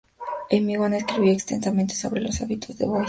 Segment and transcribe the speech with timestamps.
[0.49, 2.99] Hemingway escribió extensamente sobre los hábitos de Boise.